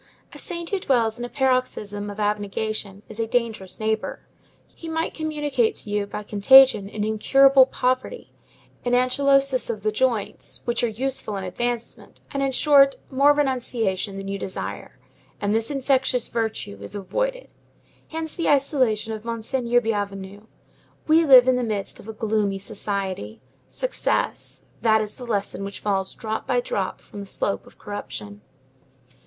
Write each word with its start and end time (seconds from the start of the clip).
A 0.33 0.39
saint 0.39 0.71
who 0.71 0.79
dwells 0.79 1.19
in 1.19 1.25
a 1.25 1.29
paroxysm 1.29 2.09
of 2.09 2.19
abnegation 2.19 3.03
is 3.07 3.19
a 3.19 3.27
dangerous 3.27 3.79
neighbor; 3.79 4.21
he 4.73 4.89
might 4.89 5.13
communicate 5.13 5.75
to 5.75 5.91
you, 5.91 6.07
by 6.07 6.23
contagion, 6.23 6.89
an 6.89 7.03
incurable 7.03 7.67
poverty, 7.67 8.31
an 8.83 8.93
anchylosis 8.93 9.69
of 9.69 9.83
the 9.83 9.91
joints, 9.91 10.63
which 10.65 10.83
are 10.83 10.87
useful 10.87 11.37
in 11.37 11.43
advancement, 11.43 12.21
and 12.31 12.41
in 12.41 12.51
short, 12.51 12.95
more 13.11 13.31
renunciation 13.31 14.17
than 14.17 14.27
you 14.27 14.39
desire; 14.39 14.97
and 15.39 15.53
this 15.53 15.69
infectious 15.69 16.29
virtue 16.29 16.79
is 16.81 16.95
avoided. 16.95 17.47
Hence 18.07 18.33
the 18.33 18.49
isolation 18.49 19.13
of 19.13 19.23
Monseigneur 19.23 19.81
Bienvenu. 19.81 20.47
We 21.05 21.23
live 21.25 21.47
in 21.47 21.57
the 21.57 21.63
midst 21.63 21.99
of 21.99 22.07
a 22.07 22.13
gloomy 22.13 22.57
society. 22.57 23.39
Success; 23.67 24.63
that 24.81 24.99
is 24.99 25.13
the 25.13 25.27
lesson 25.27 25.63
which 25.63 25.79
falls 25.79 26.15
drop 26.15 26.47
by 26.47 26.59
drop 26.59 27.01
from 27.01 27.19
the 27.19 27.27
slope 27.27 27.67
of 27.67 27.77
corruption. 27.77 28.41